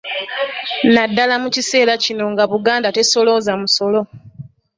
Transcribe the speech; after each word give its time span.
Nnaddala 0.87 1.35
mu 1.43 1.49
kiseera 1.55 1.93
kino 2.03 2.23
nga 2.31 2.43
Buganda 2.51 2.87
tesolooza 2.95 3.51
musolo. 3.61 4.01